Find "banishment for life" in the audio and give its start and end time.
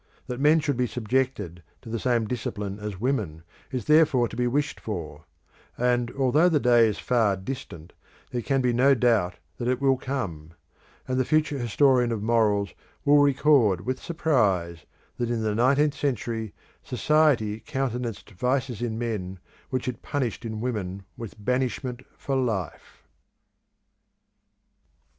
21.45-23.03